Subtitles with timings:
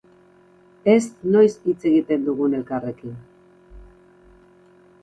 [0.93, 1.03] Ez
[1.35, 3.17] noiz hitz egiten dugun elkarrekin.